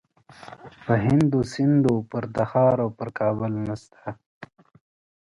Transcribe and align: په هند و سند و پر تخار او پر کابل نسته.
په 0.85 0.93
هند 1.05 1.31
و 1.37 1.41
سند 1.53 1.83
و 1.91 1.95
پر 2.09 2.23
تخار 2.37 2.77
او 2.83 2.89
پر 2.97 3.09
کابل 3.19 3.51
نسته. 3.67 4.01